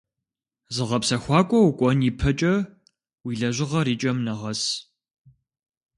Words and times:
Зыгъэпсэхуакӏуэ 0.75 1.59
укӏуэн 1.67 1.99
и 2.09 2.11
пэкӏэ, 2.19 2.55
уи 3.25 3.33
лэжьыгъэр 3.39 3.87
и 3.93 3.95
кӏэм 4.01 4.17
нэгъэс. 4.25 4.61